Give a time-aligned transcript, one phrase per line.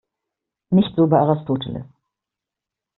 [0.71, 1.85] Nicht so bei Aristoteles.